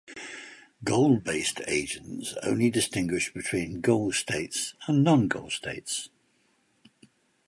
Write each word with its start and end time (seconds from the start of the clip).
Goal-based 0.83 1.61
agents 1.67 2.33
only 2.41 2.71
distinguish 2.71 3.31
between 3.31 3.81
goal 3.81 4.11
states 4.11 4.73
and 4.87 5.03
non-goal 5.03 5.51
states. 5.51 6.09